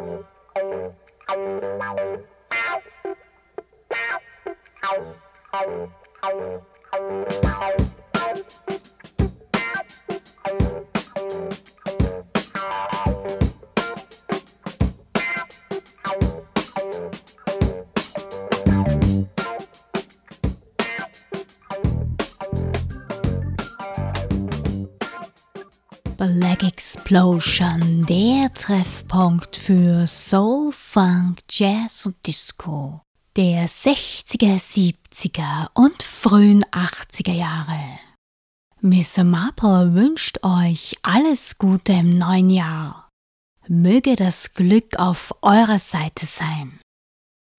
Black 0.00 0.34
Explosion, 27.14 28.04
der 28.06 28.52
Treffpunkt 28.52 29.54
für 29.54 30.04
Soul, 30.08 30.72
Funk, 30.72 31.38
Jazz 31.48 32.06
und 32.06 32.16
Disco 32.26 33.02
der 33.36 33.68
60er, 33.68 34.58
70er 34.58 35.68
und 35.74 36.02
frühen 36.02 36.64
80er 36.64 37.30
Jahre. 37.30 38.00
Miss 38.80 39.16
Marple 39.16 39.94
wünscht 39.94 40.40
euch 40.42 40.96
alles 41.02 41.56
Gute 41.58 41.92
im 41.92 42.18
neuen 42.18 42.50
Jahr. 42.50 43.08
Möge 43.68 44.16
das 44.16 44.52
Glück 44.54 44.98
auf 44.98 45.36
eurer 45.40 45.78
Seite 45.78 46.26
sein. 46.26 46.80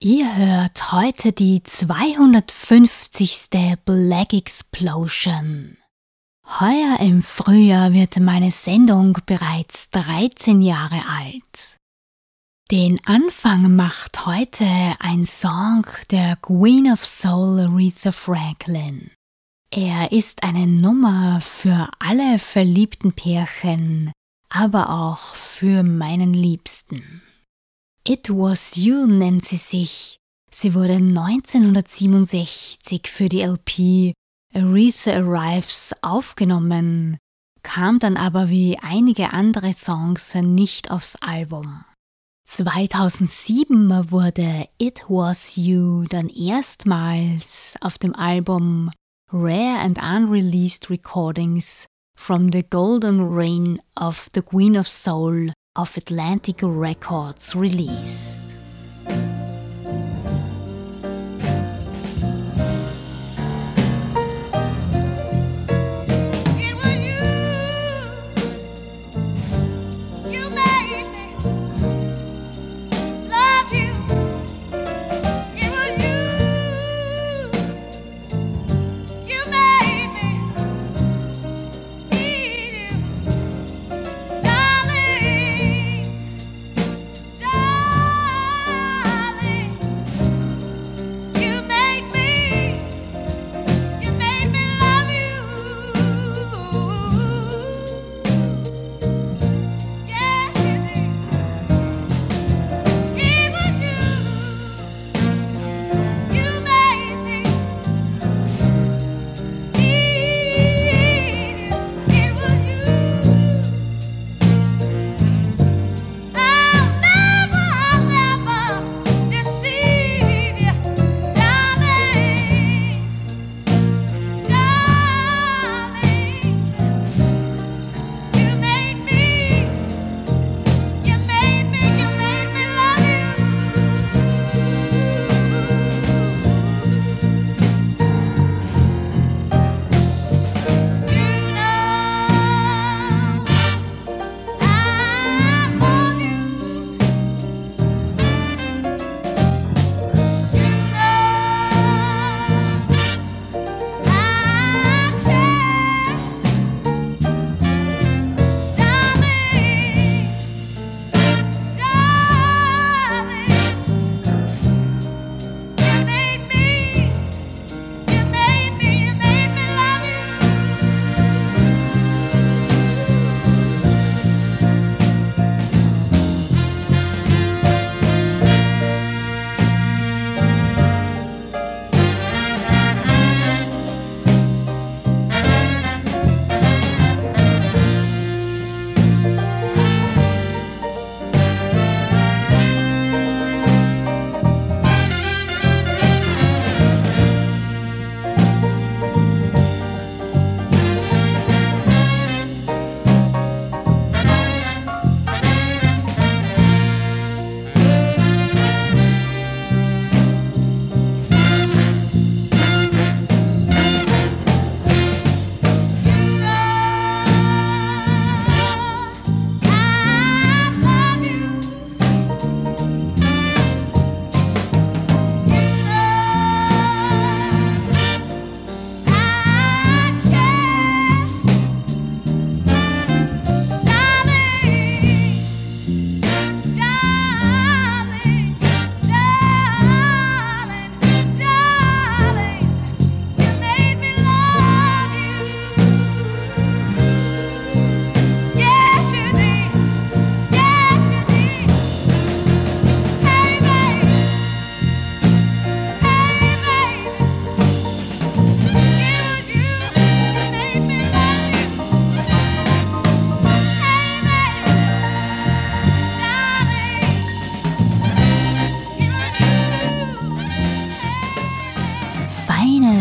Ihr 0.02 0.36
hört 0.36 0.92
heute 0.92 1.32
die 1.32 1.64
250. 1.64 3.52
Black 3.86 4.34
Explosion. 4.34 5.78
Heuer 6.48 7.00
im 7.02 7.24
Frühjahr 7.24 7.92
wird 7.92 8.20
meine 8.20 8.52
Sendung 8.52 9.18
bereits 9.26 9.90
13 9.90 10.62
Jahre 10.62 11.02
alt. 11.10 11.78
Den 12.72 13.00
Anfang 13.06 13.76
macht 13.76 14.26
heute 14.26 14.66
ein 15.00 15.26
Song 15.26 15.86
der 16.12 16.36
Queen 16.38 16.92
of 16.92 17.04
Soul 17.04 17.60
Aretha 17.62 18.12
Franklin. 18.12 19.10
Er 19.72 20.12
ist 20.12 20.44
eine 20.44 20.68
Nummer 20.68 21.42
für 21.42 21.90
alle 22.00 22.38
verliebten 22.40 23.12
Pärchen, 23.12 24.12
aber 24.48 24.90
auch 24.90 25.36
für 25.36 25.84
meinen 25.84 26.34
Liebsten. 26.34 27.24
It 28.08 28.30
Was 28.30 28.76
You 28.76 29.08
nennt 29.08 29.44
sie 29.44 29.58
sich. 29.58 30.18
Sie 30.52 30.76
wurde 30.76 30.94
1967 30.94 33.08
für 33.08 33.30
die 33.30 33.42
LP 33.42 34.14
Aretha 34.56 35.12
Arrives 35.18 35.94
aufgenommen, 36.02 37.18
kam 37.62 38.00
dann 38.00 38.16
aber 38.16 38.50
wie 38.50 38.78
einige 38.80 39.34
andere 39.34 39.74
Songs 39.74 40.34
nicht 40.34 40.92
aufs 40.92 41.18
Album. 41.18 41.84
2007 42.48 44.12
wurde 44.12 44.66
It 44.78 45.04
Was 45.10 45.58
You 45.58 46.06
dann 46.06 46.30
erstmals 46.30 47.76
auf 47.82 47.98
dem 47.98 48.16
Album 48.16 48.92
Rare 49.34 49.80
and 49.80 49.98
Unreleased 50.02 50.90
Recordings 50.90 51.88
from 52.16 52.50
the 52.54 52.64
Golden 52.64 53.28
Reign 53.28 53.82
of 54.00 54.30
the 54.34 54.42
Queen 54.42 54.78
of 54.78 54.88
Soul 54.88 55.52
of 55.78 55.98
Atlantic 55.98 56.64
Records 56.64 57.56
released. 57.58 58.45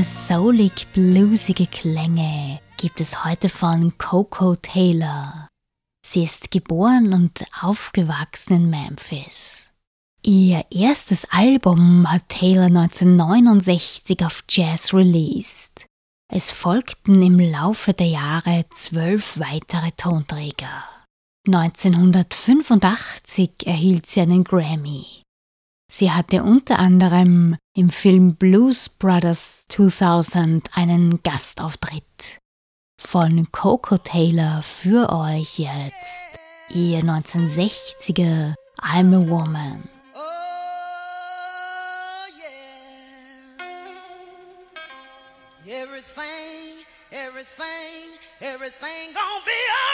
Soulig 0.05 0.87
bluesige 0.93 1.67
Klänge 1.67 2.61
gibt 2.77 3.01
es 3.01 3.25
heute 3.25 3.49
von 3.49 3.97
Coco 3.99 4.55
Taylor. 4.57 5.49
Sie 6.07 6.25
ist 6.25 6.51
geboren 6.51 7.13
und 7.13 7.45
aufgewachsen 7.61 8.55
in 8.55 8.71
Memphis. 8.71 9.69
Ihr 10.23 10.65
erstes 10.71 11.27
Album 11.31 12.11
hat 12.11 12.29
Taylor 12.29 12.67
1969 12.67 14.25
auf 14.25 14.45
Jazz 14.49 14.95
released. 14.95 15.87
Es 16.33 16.51
folgten 16.51 17.21
im 17.23 17.39
Laufe 17.39 17.93
der 17.93 18.09
Jahre 18.09 18.65
zwölf 18.71 19.39
weitere 19.39 19.91
Tonträger. 19.93 20.85
1985 21.47 23.67
erhielt 23.67 24.07
sie 24.07 24.23
einen 24.23 24.45
Grammy. 24.45 25.24
Sie 25.97 26.11
hatte 26.11 26.43
unter 26.43 26.81
anderem 26.81 27.57
im 27.73 27.89
Film 27.89 28.35
Blues 28.35 28.89
Brothers 28.89 29.67
2000 29.69 30.77
einen 30.77 31.23
Gastauftritt. 31.23 32.41
Von 33.01 33.47
Coco 33.53 33.99
Taylor 33.99 34.65
für 34.65 35.09
euch 35.11 35.61
jetzt 35.61 36.41
ihr 36.71 36.99
1960er 36.99 38.55
I'm 38.83 39.15
a 39.15 39.21
Woman. 39.31 39.89
Oh, 40.17 40.19
yeah. 42.41 43.65
Everything, 45.65 46.85
everything, 47.13 48.19
everything 48.41 49.15
gonna 49.15 49.45
be 49.45 49.53
alright. 49.71 49.94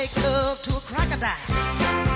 make 0.00 0.16
love 0.22 0.62
to 0.62 0.70
a 0.70 0.80
crocodile. 0.80 2.09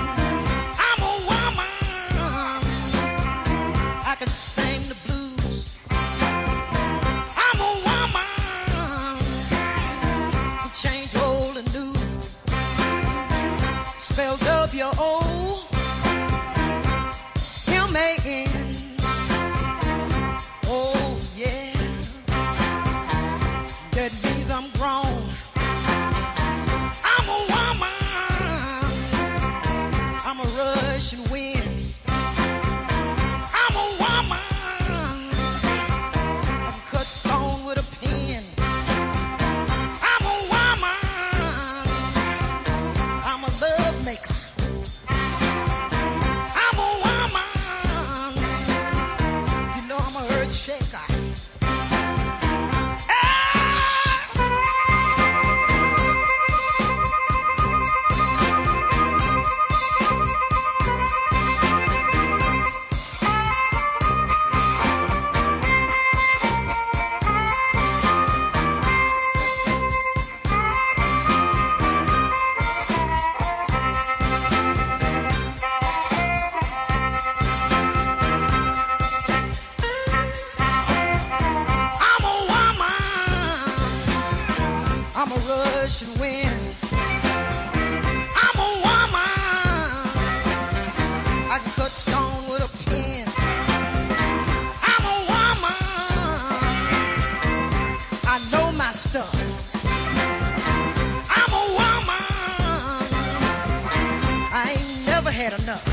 Had 105.45 105.61
enough. 105.61 105.85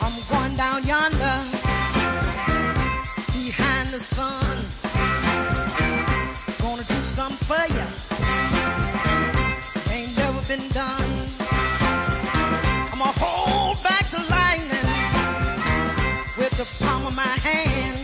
I'm 0.00 0.16
going 0.30 0.56
down 0.56 0.84
yonder 0.86 1.36
behind 3.32 3.88
the 3.88 3.98
sun. 3.98 4.56
Gonna 6.62 6.84
do 6.84 7.00
something 7.18 7.42
for 7.48 7.64
ya. 7.76 7.86
Ain't 9.92 10.16
never 10.18 10.42
been 10.46 10.68
done. 10.70 11.12
I'ma 12.92 13.10
hold 13.18 13.82
back 13.82 14.06
the 14.16 14.22
lightning 14.30 14.88
with 16.38 16.54
the 16.60 16.84
palm 16.84 17.06
of 17.06 17.16
my 17.16 17.36
hand. 17.48 17.98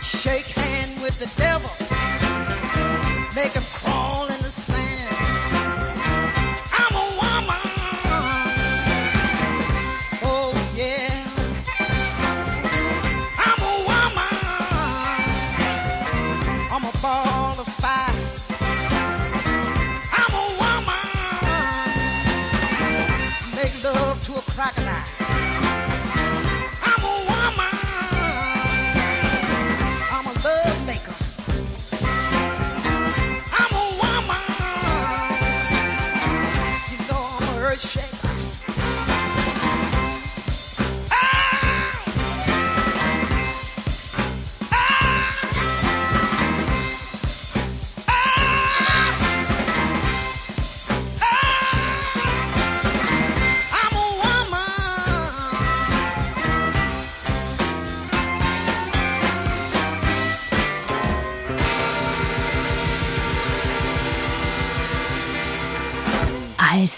Shake 0.00 0.46
hand 0.46 0.90
with 1.02 1.18
the 1.18 1.30
devil. 1.36 1.71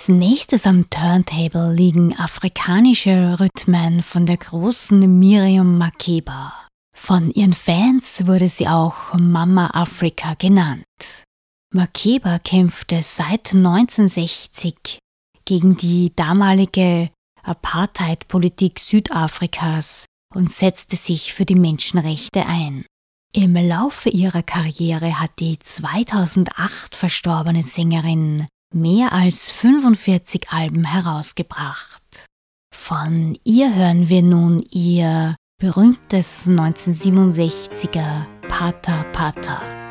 Als 0.04 0.10
nächstes 0.10 0.66
am 0.66 0.90
Turntable 0.90 1.72
liegen 1.72 2.14
afrikanische 2.14 3.40
Rhythmen 3.40 4.02
von 4.02 4.26
der 4.26 4.36
großen 4.36 5.18
Miriam 5.18 5.78
Makeba. 5.78 6.52
Von 6.94 7.30
ihren 7.30 7.54
Fans 7.54 8.26
wurde 8.26 8.50
sie 8.50 8.68
auch 8.68 9.14
Mama 9.14 9.70
Afrika 9.72 10.34
genannt. 10.34 10.84
Makeba 11.72 12.38
kämpfte 12.38 13.00
seit 13.00 13.54
1960 13.54 14.98
gegen 15.46 15.78
die 15.78 16.14
damalige 16.14 17.08
Apartheid-Politik 17.42 18.80
Südafrikas 18.80 20.04
und 20.34 20.50
setzte 20.50 20.96
sich 20.96 21.32
für 21.32 21.46
die 21.46 21.54
Menschenrechte 21.54 22.44
ein. 22.44 22.84
Im 23.32 23.56
Laufe 23.56 24.10
ihrer 24.10 24.42
Karriere 24.42 25.18
hat 25.18 25.30
die 25.38 25.58
2008 25.58 26.94
verstorbene 26.94 27.62
Sängerin 27.62 28.46
mehr 28.74 29.12
als 29.12 29.50
45 29.50 30.50
Alben 30.50 30.84
herausgebracht. 30.84 32.26
Von 32.74 33.38
ihr 33.44 33.74
hören 33.74 34.08
wir 34.08 34.22
nun 34.22 34.64
ihr 34.70 35.36
berühmtes 35.58 36.48
1967er 36.48 38.26
Pata 38.48 39.04
Pata. 39.12 39.83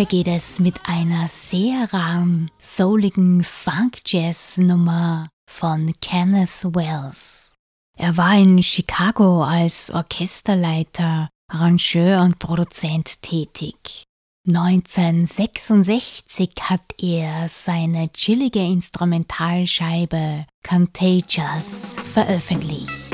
Weiter 0.00 0.08
geht 0.08 0.28
es 0.28 0.58
mit 0.58 0.80
einer 0.86 1.28
sehr 1.28 1.92
raren, 1.92 2.50
souligen 2.58 3.44
Funk-Jazz-Nummer 3.44 5.28
von 5.46 5.92
Kenneth 6.00 6.64
Wells. 6.64 7.52
Er 7.98 8.16
war 8.16 8.34
in 8.34 8.62
Chicago 8.62 9.44
als 9.44 9.90
Orchesterleiter, 9.90 11.28
Arrangeur 11.48 12.22
und 12.22 12.38
Produzent 12.38 13.20
tätig. 13.20 14.04
1966 14.48 16.52
hat 16.62 16.94
er 17.02 17.46
seine 17.50 18.10
chillige 18.10 18.64
Instrumentalscheibe 18.64 20.46
Contagious 20.66 21.96
veröffentlicht. 22.10 23.10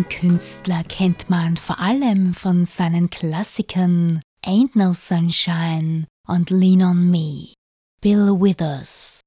Folgenden 0.00 0.08
Künstler 0.08 0.84
kennt 0.84 1.30
man 1.30 1.56
vor 1.56 1.78
allem 1.78 2.34
von 2.34 2.64
seinen 2.64 3.10
Klassikern 3.10 4.20
Ain't 4.44 4.70
No 4.74 4.92
Sunshine 4.92 6.06
und 6.26 6.50
Lean 6.50 6.82
on 6.82 7.10
Me. 7.10 7.52
Bill 8.00 8.40
Withers. 8.40 9.20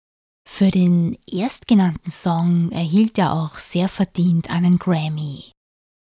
Für 0.48 0.72
den 0.72 1.18
erstgenannten 1.32 2.12
Song 2.12 2.72
erhielt 2.72 3.18
er 3.18 3.34
auch 3.34 3.60
sehr 3.60 3.88
verdient 3.88 4.50
einen 4.50 4.80
Grammy. 4.80 5.52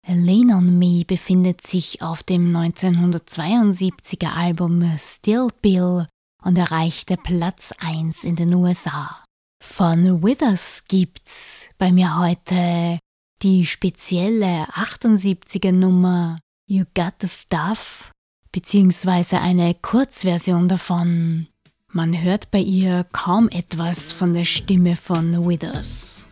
Lean 0.06 0.52
on 0.52 0.78
Me 0.78 1.04
befindet 1.06 1.66
sich 1.66 2.02
auf 2.02 2.22
dem 2.22 2.54
1972er 2.56 4.34
Album 4.34 4.84
Still 4.98 5.48
Bill 5.60 6.06
und 6.42 6.58
erreichte 6.58 7.16
Platz 7.16 7.72
1 7.78 8.24
in 8.24 8.36
den 8.36 8.54
USA. 8.54 9.22
Von 9.62 10.22
Withers 10.22 10.84
gibt's 10.88 11.68
bei 11.78 11.92
mir 11.92 12.18
heute 12.18 12.98
die 13.42 13.66
spezielle 13.66 14.66
78er 14.72 15.72
Nummer 15.72 16.38
You 16.66 16.84
Got 16.94 17.14
the 17.20 17.28
Stuff 17.28 18.10
beziehungsweise 18.52 19.40
eine 19.40 19.74
Kurzversion 19.74 20.68
davon. 20.68 21.46
Man 21.92 22.20
hört 22.20 22.50
bei 22.50 22.58
ihr 22.58 23.04
kaum 23.12 23.48
etwas 23.48 24.12
von 24.12 24.34
der 24.34 24.44
Stimme 24.44 24.96
von 24.96 25.48
Withers. 25.48 26.26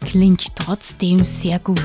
Klingt 0.00 0.56
trotzdem 0.56 1.24
sehr 1.24 1.58
gut. 1.58 1.80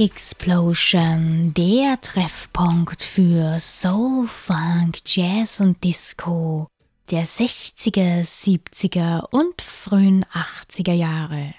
Explosion, 0.00 1.52
der 1.52 2.00
Treffpunkt 2.00 3.02
für 3.02 3.60
Soul, 3.60 4.26
Funk, 4.26 4.96
Jazz 5.04 5.60
und 5.60 5.84
Disco 5.84 6.68
der 7.10 7.26
60er, 7.26 8.22
70er 8.22 9.26
und 9.30 9.60
frühen 9.60 10.24
80er 10.32 10.94
Jahre. 10.94 11.54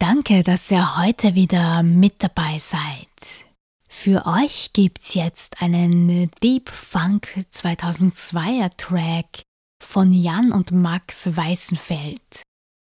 Danke, 0.00 0.42
dass 0.42 0.68
ihr 0.72 0.96
heute 0.96 1.36
wieder 1.36 1.84
mit 1.84 2.24
dabei 2.24 2.58
seid. 2.58 3.46
Für 3.88 4.26
euch 4.26 4.72
gibt's 4.72 5.14
jetzt 5.14 5.62
einen 5.62 6.32
Deep 6.42 6.68
Funk 6.70 7.46
2002er 7.52 8.76
Track 8.76 9.42
von 9.80 10.12
Jan 10.12 10.50
und 10.50 10.72
Max 10.72 11.36
Weißenfeld. 11.36 12.42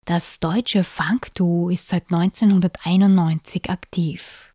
Das 0.04 0.40
deutsche 0.40 0.84
Funk-Duo 0.84 1.68
ist 1.68 1.88
seit 1.88 2.10
1991 2.10 3.68
aktiv. 3.68 4.47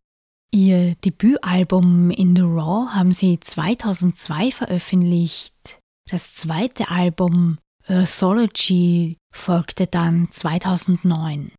Ihr 0.54 0.94
Debütalbum 1.04 2.12
In 2.12 2.36
the 2.36 2.42
Raw 2.42 2.94
haben 2.94 3.10
sie 3.10 3.40
2002 3.40 4.52
veröffentlicht. 4.52 5.80
Das 6.08 6.32
zweite 6.32 6.90
Album 6.90 7.58
Earthology 7.88 9.16
folgte 9.34 9.88
dann 9.88 10.30
2009. 10.30 11.50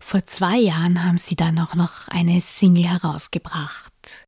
Vor 0.00 0.26
zwei 0.26 0.56
Jahren 0.56 1.04
haben 1.04 1.18
sie 1.18 1.36
dann 1.36 1.56
auch 1.60 1.76
noch 1.76 2.08
eine 2.08 2.40
Single 2.40 2.88
herausgebracht. 2.88 4.24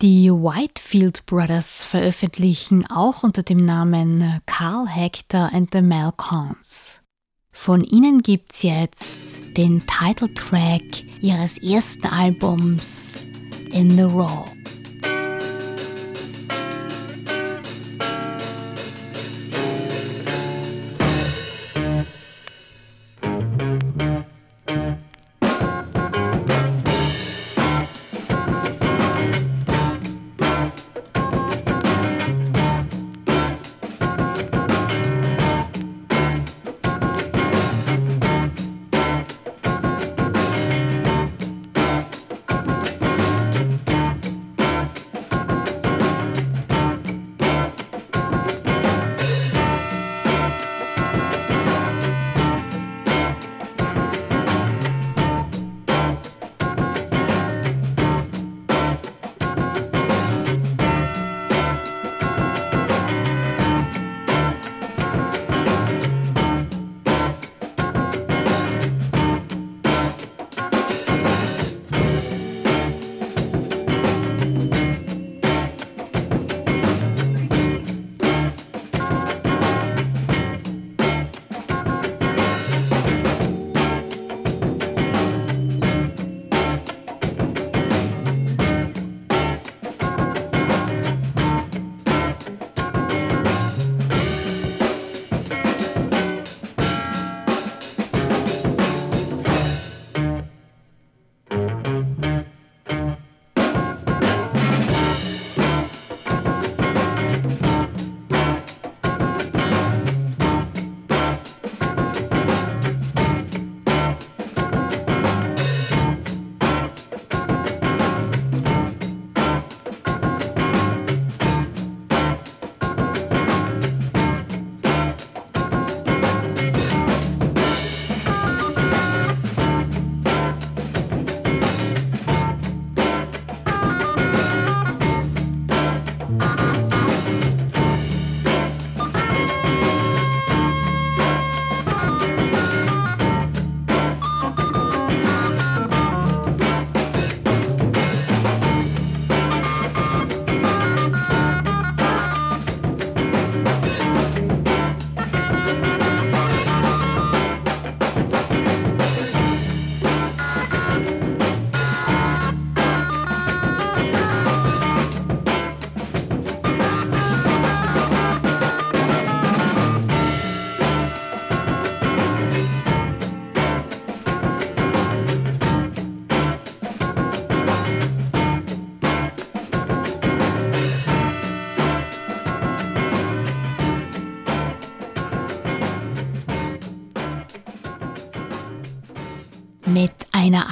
Die 0.00 0.30
Whitefield 0.30 1.26
Brothers 1.26 1.82
veröffentlichen 1.82 2.86
auch 2.88 3.24
unter 3.24 3.42
dem 3.42 3.64
Namen 3.64 4.42
Carl 4.46 4.86
Hector 4.86 5.50
and 5.52 5.70
the 5.72 5.82
Malcolms. 5.82 7.02
Von 7.50 7.82
ihnen 7.82 8.22
gibt's 8.22 8.62
jetzt 8.62 9.56
den 9.56 9.84
Titeltrack 9.88 11.02
ihres 11.20 11.58
ersten 11.58 12.06
Albums 12.06 13.18
In 13.72 13.96
the 13.96 14.08
Raw. 14.08 14.46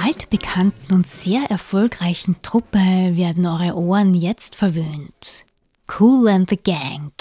Altbekannten 0.05 0.95
und 0.95 1.07
sehr 1.07 1.49
erfolgreichen 1.49 2.35
Truppe 2.43 2.77
werden 2.77 3.47
eure 3.47 3.75
Ohren 3.75 4.13
jetzt 4.13 4.55
verwöhnt. 4.55 5.45
Cool 5.99 6.27
and 6.27 6.47
the 6.47 6.57
Gang. 6.57 7.11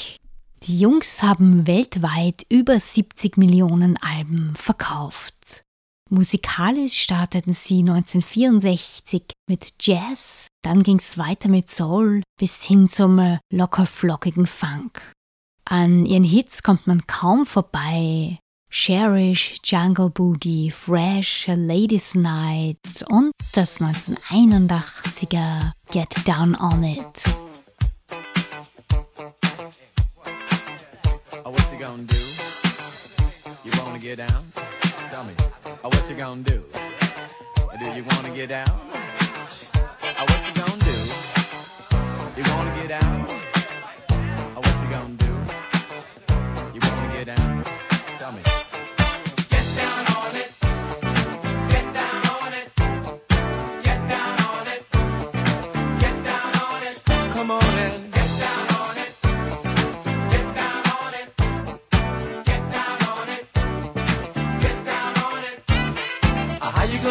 Die 0.64 0.78
Jungs 0.80 1.22
haben 1.22 1.66
weltweit 1.66 2.44
über 2.50 2.78
70 2.78 3.38
Millionen 3.38 3.96
Alben 4.02 4.54
verkauft. 4.54 5.62
Musikalisch 6.10 7.00
starteten 7.00 7.54
sie 7.54 7.78
1964 7.78 9.32
mit 9.48 9.72
Jazz, 9.80 10.48
dann 10.62 10.82
ging's 10.82 11.16
weiter 11.16 11.48
mit 11.48 11.70
Soul 11.70 12.22
bis 12.38 12.64
hin 12.64 12.90
zum 12.90 13.38
lockerflockigen 13.50 14.46
Funk. 14.46 15.00
An 15.64 16.04
ihren 16.04 16.24
Hits 16.24 16.62
kommt 16.62 16.86
man 16.86 17.06
kaum 17.06 17.46
vorbei, 17.46 18.38
Cherish, 18.76 19.60
Jungle 19.62 20.10
Boogie, 20.10 20.68
Fresh, 20.68 21.46
Ladies 21.46 22.16
Night 22.16 23.04
und 23.08 23.30
das 23.52 23.80
1981er 23.80 25.70
Get 25.92 26.12
Down 26.26 26.56
On 26.56 26.82
It. 26.82 27.24
Oh, 31.44 31.50
what 31.50 31.70
you 31.70 31.78
gonna 31.78 32.02
do? 32.02 32.16
You 33.64 33.70
wanna 33.80 34.00
get 34.00 34.16
down? 34.16 34.52
Tell 35.12 35.22
me. 35.22 35.34
Oh, 35.84 35.88
what 35.88 36.10
you 36.10 36.16
gonna 36.16 36.42
do? 36.42 36.64
Do 37.78 37.84
you 37.94 38.04
wanna 38.10 38.30
get 38.34 38.48
down? 38.48 38.80
Oh, 40.18 40.24
what 40.26 40.42
you 40.48 40.54
gonna 40.60 40.78
do? 40.82 40.96
You 42.36 42.42
wanna 42.52 42.74
get 42.74 42.88
down? 42.88 43.43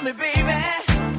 Tell 0.00 0.06
me, 0.06 0.18
baby, 0.18 0.40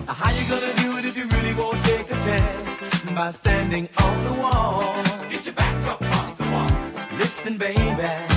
how 0.07 0.31
you 0.31 0.49
gonna 0.49 0.73
do 0.81 0.97
it 0.97 1.05
if 1.05 1.15
you 1.15 1.25
really 1.27 1.53
won't 1.53 1.77
take 1.85 2.09
a 2.09 2.15
chance 2.25 3.03
by 3.13 3.29
standing 3.29 3.87
on 4.01 4.23
the 4.23 4.33
wall? 4.41 4.95
Get 5.29 5.45
your 5.45 5.53
back 5.53 5.87
up 5.87 6.01
off 6.01 6.35
the 6.35 6.45
wall. 6.45 7.19
Listen, 7.19 7.59
baby. 7.59 8.30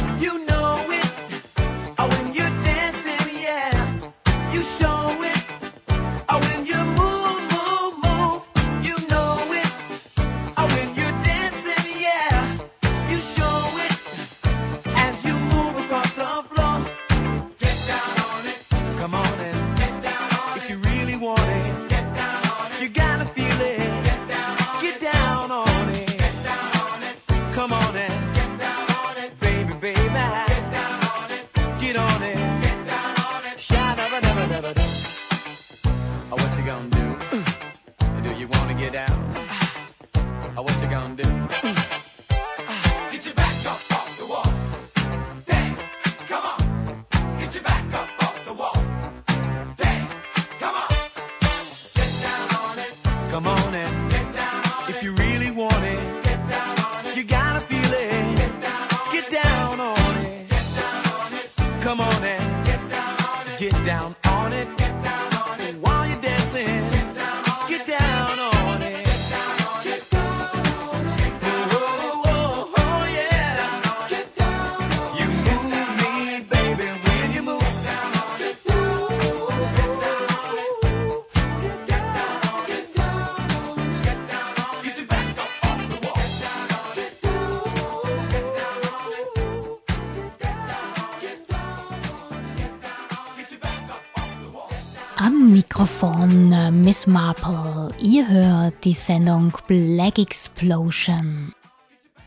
Marple. 97.07 97.95
Ihr 98.01 98.29
hört 98.29 98.85
die 98.85 98.93
Sendung 98.93 99.53
Black 99.67 100.19
Explosion. 100.19 101.53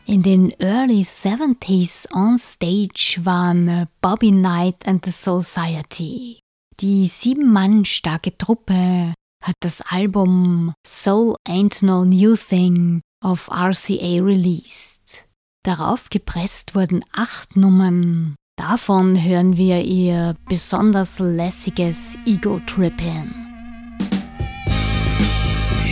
In 0.06 0.22
den 0.22 0.52
Early 0.60 1.02
70s 1.02 2.10
on 2.12 2.38
Stage 2.38 3.20
waren 3.22 3.88
Bobby 4.00 4.30
Knight 4.30 4.86
and 4.86 5.04
the 5.04 5.10
Society. 5.10 6.40
Die 6.80 7.06
sieben 7.06 7.52
Mann 7.52 7.84
starke 7.84 8.36
Truppe 8.36 9.14
hat 9.44 9.56
das 9.60 9.82
Album 9.90 10.72
Soul 10.86 11.34
Ain't 11.46 11.84
No 11.84 12.04
New 12.04 12.36
Thing 12.36 13.00
auf 13.22 13.48
RCA 13.48 14.22
released. 14.22 15.26
Darauf 15.64 16.08
gepresst 16.08 16.74
wurden 16.74 17.04
acht 17.12 17.56
Nummern 17.56 18.36
Davon 18.58 19.22
hören 19.22 19.56
wir 19.56 19.84
ihr 19.84 20.34
besonders 20.48 21.20
lässiges 21.20 22.18
Ego-Tripping. 22.26 23.47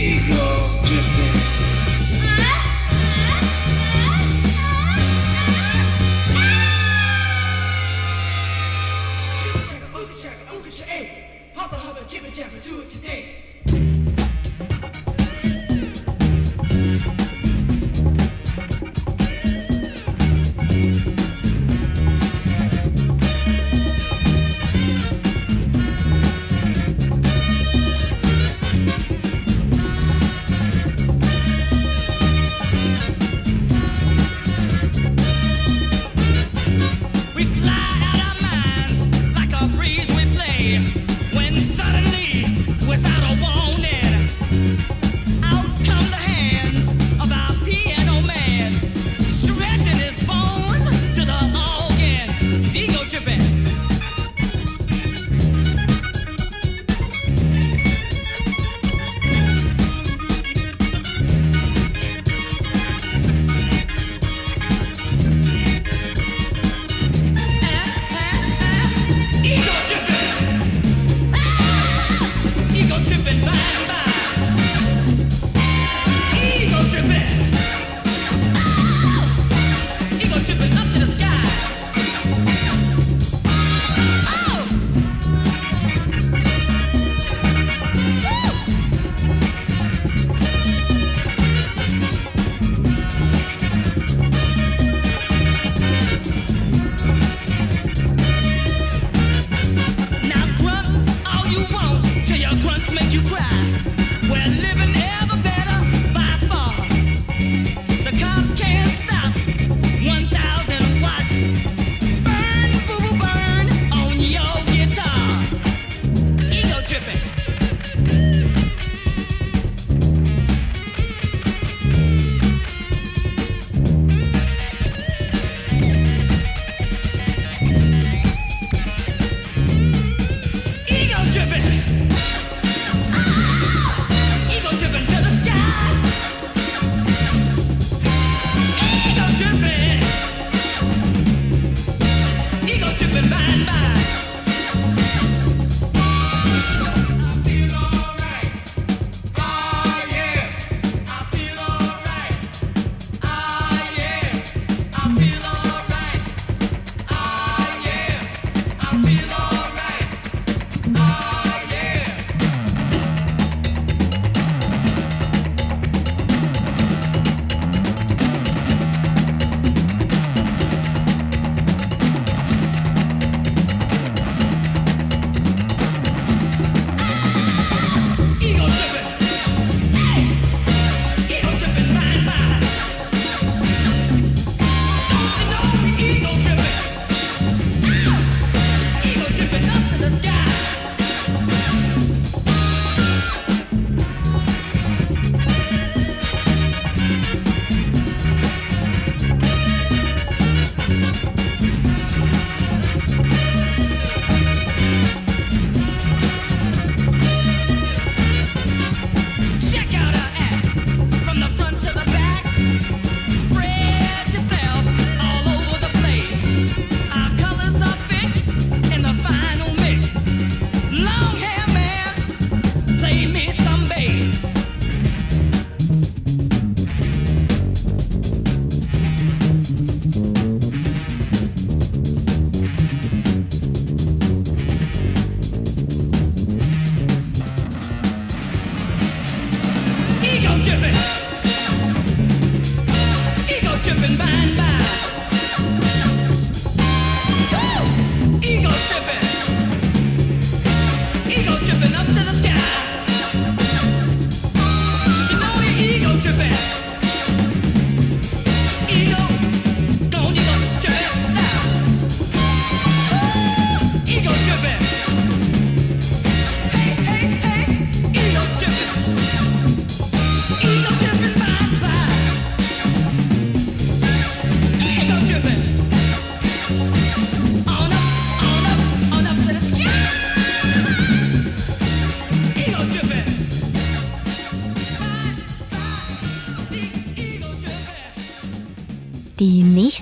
ego. 0.07 0.46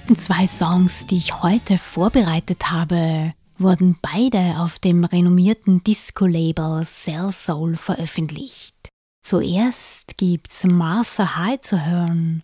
Nächsten 0.05 0.19
zwei 0.19 0.45
Songs, 0.45 1.07
die 1.07 1.17
ich 1.17 1.41
heute 1.41 1.79
vorbereitet 1.79 2.69
habe, 2.69 3.33
wurden 3.57 3.97
beide 4.03 4.59
auf 4.59 4.77
dem 4.77 5.03
renommierten 5.03 5.83
Disco-Label 5.83 6.85
Cell 6.85 7.31
Soul 7.31 7.75
veröffentlicht. 7.75 8.75
Zuerst 9.23 10.17
gibt's 10.17 10.63
Martha 10.63 11.37
High 11.37 11.59
zu 11.59 11.83
hören. 11.83 12.43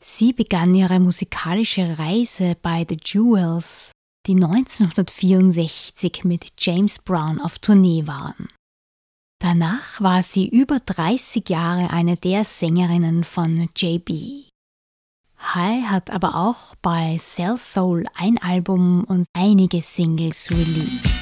Sie 0.00 0.34
begann 0.34 0.74
ihre 0.74 1.00
musikalische 1.00 1.98
Reise 1.98 2.56
bei 2.60 2.84
The 2.86 2.98
Jewels, 3.02 3.92
die 4.26 4.34
1964 4.34 6.24
mit 6.24 6.52
James 6.58 6.98
Brown 6.98 7.40
auf 7.40 7.58
Tournee 7.58 8.06
waren. 8.06 8.48
Danach 9.40 10.00
war 10.02 10.22
sie 10.22 10.46
über 10.46 10.78
30 10.78 11.48
Jahre 11.48 11.90
eine 11.90 12.18
der 12.18 12.44
Sängerinnen 12.44 13.24
von 13.24 13.70
JB. 13.74 14.47
High 15.40 15.84
hat 15.84 16.10
aber 16.10 16.34
auch 16.34 16.74
bei 16.82 17.16
Cell 17.18 17.56
Soul 17.56 18.04
ein 18.16 18.38
Album 18.38 19.04
und 19.04 19.26
einige 19.32 19.80
Singles 19.80 20.50
released. 20.50 21.17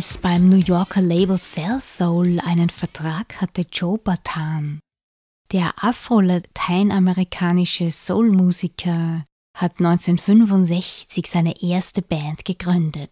Ebenfalls 0.00 0.16
beim 0.16 0.48
New 0.48 0.56
Yorker 0.56 1.02
Label 1.02 1.38
Cell 1.38 1.78
Soul 1.82 2.40
einen 2.40 2.70
Vertrag 2.70 3.38
hatte 3.38 3.66
Joe 3.70 3.98
Batan. 3.98 4.80
Der 5.52 5.74
afro-lateinamerikanische 5.76 7.90
Soul-Musiker 7.90 9.26
hat 9.54 9.72
1965 9.78 11.26
seine 11.26 11.62
erste 11.62 12.00
Band 12.00 12.46
gegründet. 12.46 13.10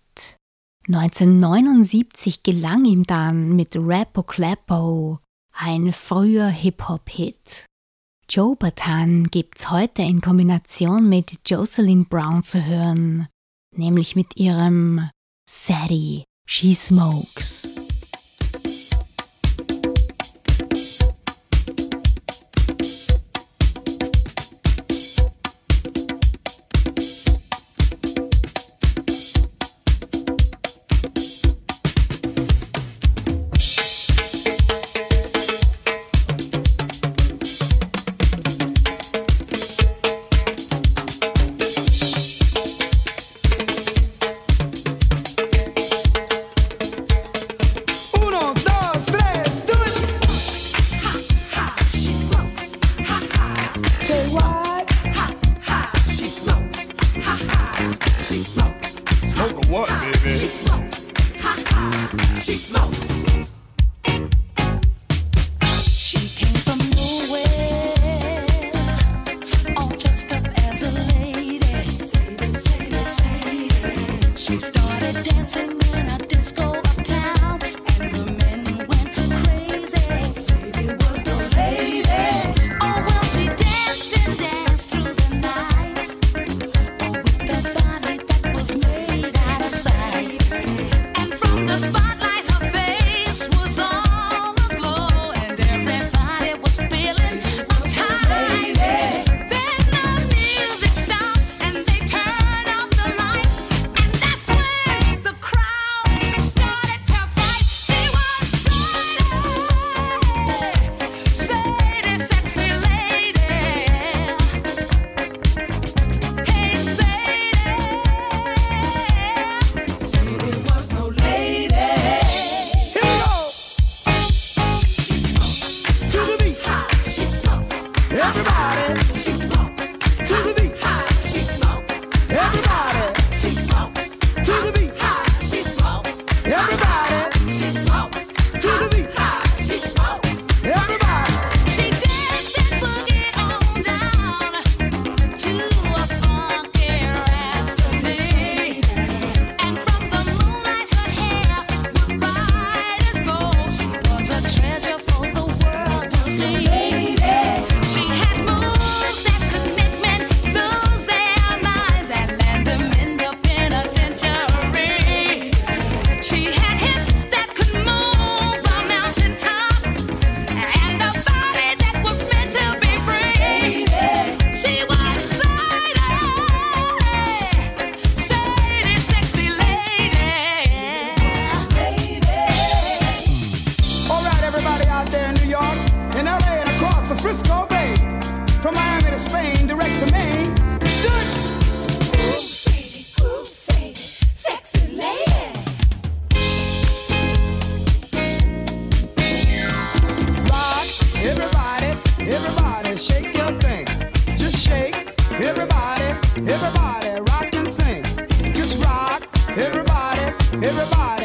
1979 0.87 2.43
gelang 2.43 2.87
ihm 2.87 3.05
dann 3.05 3.55
mit 3.55 3.77
Rappo 3.77 4.23
Clappo 4.23 5.19
ein 5.53 5.93
früher 5.93 6.49
Hip-Hop-Hit. 6.49 7.67
Joe 8.31 8.57
Batan 8.57 9.25
gibt's 9.25 9.71
heute 9.71 10.01
in 10.01 10.23
Kombination 10.23 11.07
mit 11.07 11.41
Jocelyn 11.47 12.07
Brown 12.07 12.45
zu 12.45 12.65
hören, 12.65 13.29
nämlich 13.77 14.17
mit 14.17 14.39
ihrem 14.39 15.11
Sadie 15.47 16.25
She 16.51 16.73
Smokes. 16.73 17.88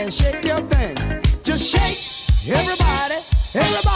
hand, 0.03 0.13
shake 0.13 0.45
your 0.45 0.59
thing. 0.67 0.95
Just 1.43 1.71
shake, 1.71 2.51
everybody, 2.53 3.15
everybody. 3.53 3.92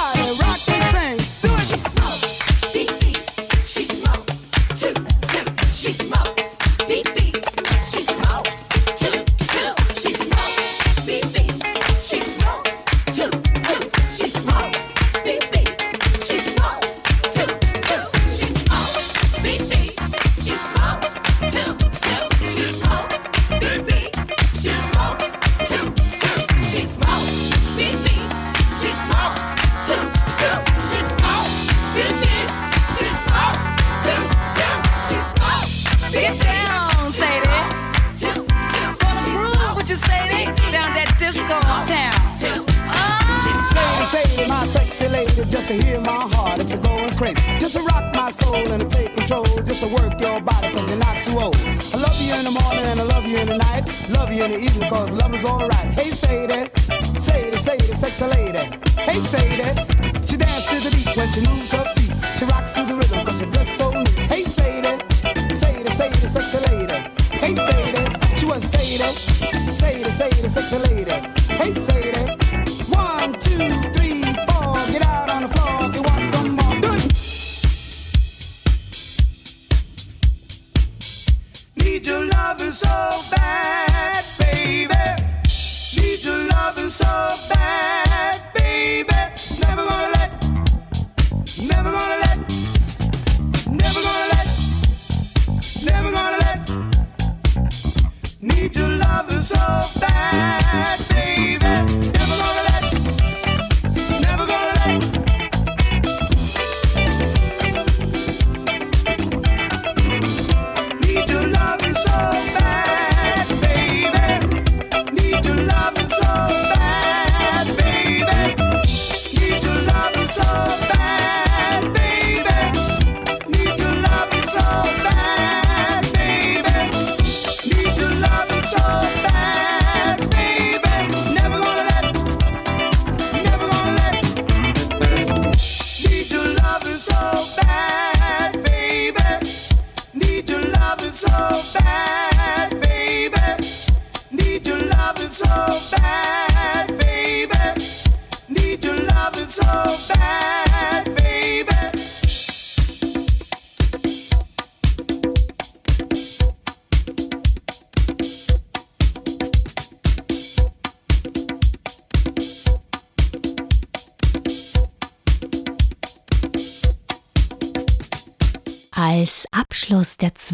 Bad, 100.32 101.00
baby. 101.10 101.67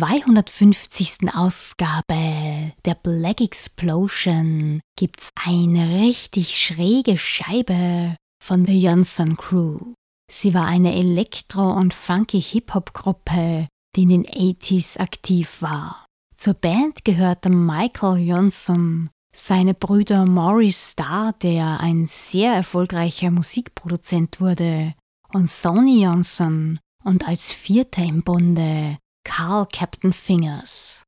250. 0.04 1.34
Ausgabe 1.34 2.74
der 2.84 2.96
Black 3.02 3.40
Explosion 3.40 4.82
gibt's 4.98 5.30
eine 5.46 6.02
richtig 6.02 6.58
schräge 6.58 7.18
Scheibe 7.18 8.18
von 8.44 8.66
The 8.66 8.78
Johnson 8.78 9.38
Crew. 9.38 9.94
Sie 10.30 10.54
war 10.54 10.66
eine 10.66 10.94
Elektro- 10.94 11.72
und 11.72 11.94
funky 11.94 12.42
Hip-Hop-Gruppe, 12.42 13.70
die 13.96 14.02
in 14.02 14.10
den 14.10 14.26
80s 14.26 15.00
aktiv 15.00 15.62
war. 15.62 16.06
Zur 16.36 16.56
Band 16.56 17.06
gehörte 17.06 17.50
Michael 17.50 18.28
Johnson, 18.28 19.10
seine 19.34 19.74
Brüder 19.74 20.26
Maurice 20.26 20.92
Starr, 20.92 21.32
der 21.42 21.80
ein 21.80 22.08
sehr 22.08 22.54
erfolgreicher 22.54 23.32
Musikproduzent 23.32 24.42
wurde, 24.42 24.96
und 25.32 25.50
Sonny 25.50 26.04
Johnson 26.04 26.78
und 27.06 27.26
als 27.26 27.54
Vierter 27.54 28.04
im 28.04 28.22
Bunde 28.22 28.98
Carl 29.24 29.68
Captain 29.72 30.14
Fingers. 30.14 31.04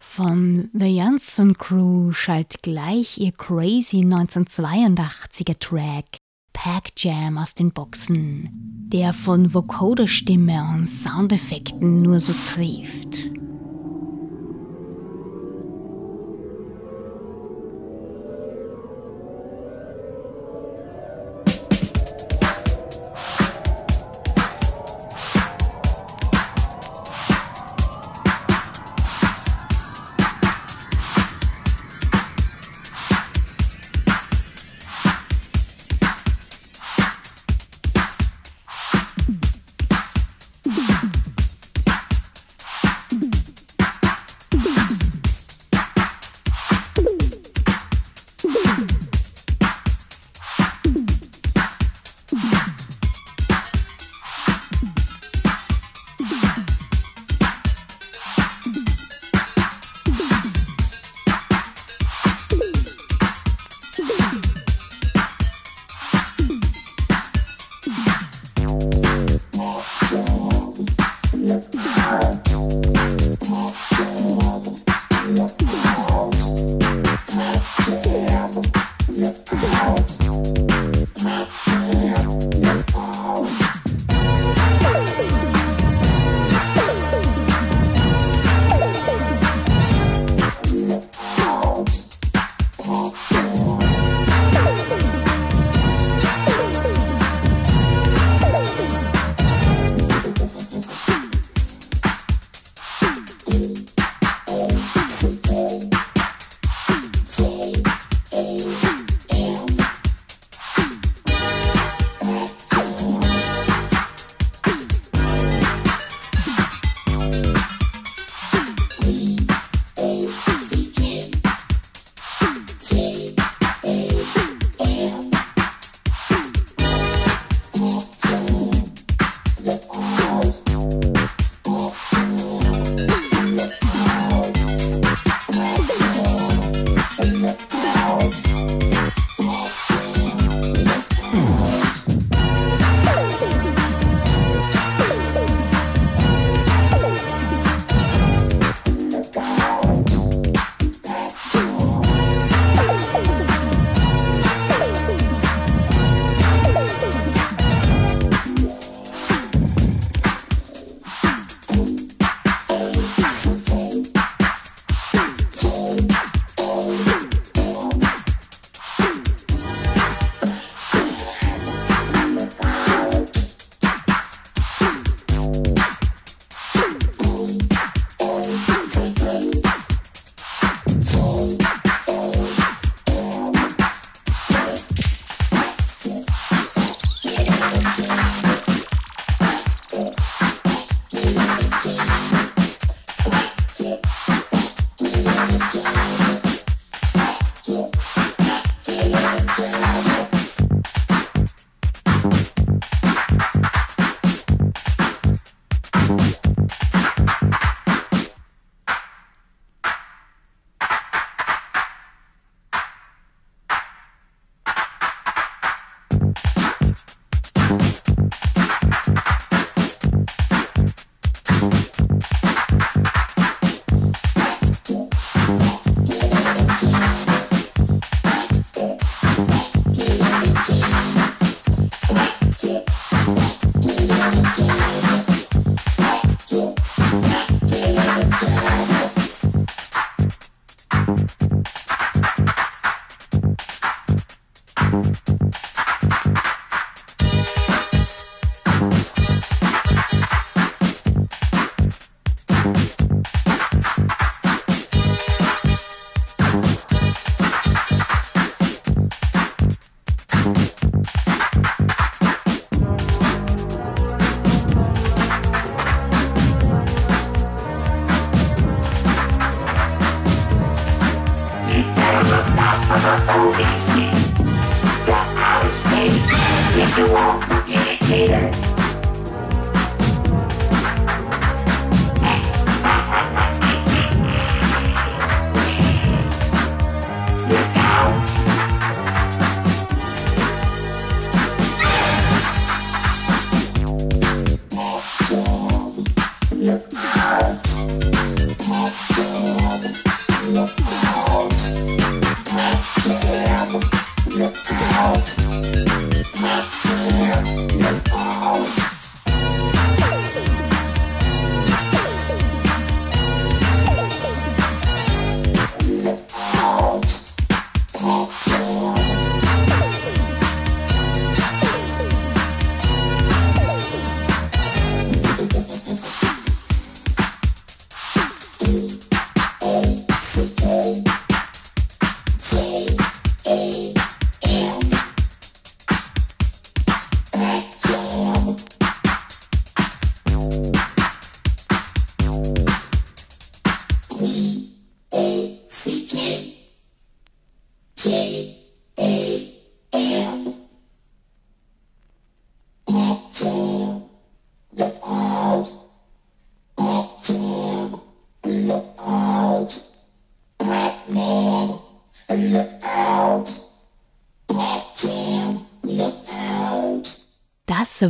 Von 0.00 0.70
The 0.72 0.98
Johnson 0.98 1.58
Crew 1.58 2.12
schallt 2.12 2.62
gleich 2.62 3.18
ihr 3.18 3.32
crazy 3.32 3.98
1982er 3.98 5.58
Track 5.58 6.18
Pack 6.52 6.92
Jam 6.96 7.36
aus 7.36 7.54
den 7.54 7.70
Boxen, 7.70 8.48
der 8.88 9.12
von 9.12 9.52
Vocoder-Stimme 9.52 10.74
und 10.74 10.86
Soundeffekten 10.88 12.02
nur 12.02 12.18
so 12.18 12.32
trieft. 12.32 13.30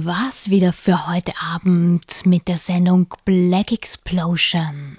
War's 0.05 0.51
wieder 0.51 0.73
für 0.73 1.07
heute 1.07 1.33
Abend 1.41 2.27
mit 2.27 2.49
der 2.49 2.57
Sendung 2.57 3.07
Black 3.25 3.73
Explosion. 3.73 4.99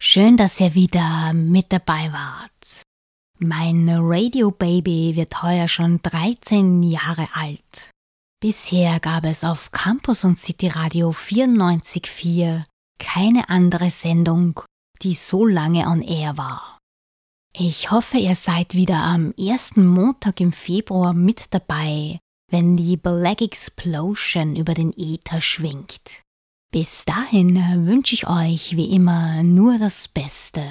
Schön, 0.00 0.36
dass 0.36 0.60
ihr 0.60 0.74
wieder 0.74 1.32
mit 1.32 1.72
dabei 1.72 2.12
wart. 2.12 2.82
Mein 3.38 3.88
Radio 3.88 4.50
Baby 4.50 5.16
wird 5.16 5.42
heuer 5.42 5.68
schon 5.68 6.00
13 6.02 6.82
Jahre 6.82 7.28
alt. 7.34 7.90
Bisher 8.40 9.00
gab 9.00 9.24
es 9.24 9.42
auf 9.42 9.72
Campus 9.72 10.24
und 10.24 10.38
City 10.38 10.68
Radio 10.68 11.10
94.4 11.10 12.64
keine 12.98 13.48
andere 13.48 13.90
Sendung, 13.90 14.60
die 15.02 15.14
so 15.14 15.46
lange 15.46 15.86
on 15.86 16.02
air 16.02 16.36
war. 16.36 16.78
Ich 17.52 17.90
hoffe, 17.90 18.18
ihr 18.18 18.36
seid 18.36 18.74
wieder 18.74 18.98
am 18.98 19.32
ersten 19.32 19.86
Montag 19.86 20.40
im 20.40 20.52
Februar 20.52 21.14
mit 21.14 21.54
dabei, 21.54 22.18
wenn 22.48 22.76
die 22.76 22.96
Black 22.96 23.40
Explosion 23.40 24.56
über 24.56 24.74
den 24.74 24.92
Äther 24.96 25.40
schwingt. 25.40 26.22
Bis 26.72 27.04
dahin 27.04 27.56
wünsche 27.86 28.14
ich 28.14 28.26
euch 28.28 28.76
wie 28.76 28.94
immer 28.94 29.42
nur 29.42 29.78
das 29.78 30.08
Beste. 30.08 30.62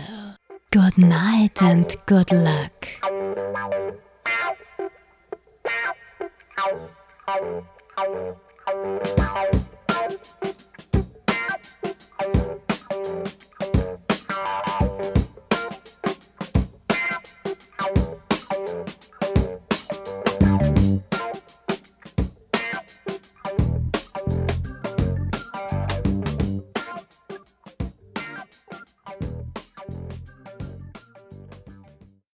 Good 0.71 0.97
night 0.97 1.61
and 1.61 1.97
good 2.05 2.31
luck. 2.31 2.71